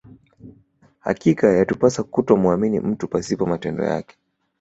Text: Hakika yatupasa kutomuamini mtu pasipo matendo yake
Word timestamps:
Hakika 0.99 1.47
yatupasa 1.53 2.03
kutomuamini 2.03 2.79
mtu 2.79 3.07
pasipo 3.07 3.45
matendo 3.45 3.83
yake 3.83 4.17